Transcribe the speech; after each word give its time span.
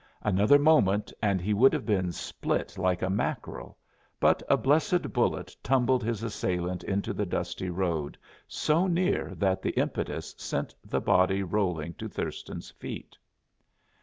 Another 0.23 0.57
moment 0.57 1.13
and 1.21 1.39
he 1.39 1.53
would 1.53 1.73
have 1.73 1.85
been 1.85 2.11
split 2.11 2.75
like 2.75 3.03
a 3.03 3.09
mackerel, 3.11 3.77
but 4.19 4.41
a 4.49 4.57
blessed 4.57 5.13
bullet 5.13 5.55
tumbled 5.61 6.03
his 6.03 6.23
assailant 6.23 6.83
into 6.83 7.13
the 7.13 7.23
dusty 7.27 7.69
road 7.69 8.17
so 8.47 8.87
near 8.87 9.35
that 9.35 9.61
the 9.61 9.77
impetus 9.79 10.33
sent 10.39 10.73
the 10.83 11.01
body 11.01 11.43
rolling 11.43 11.93
to 11.99 12.09
Thurston's 12.09 12.71
feet. 12.71 13.15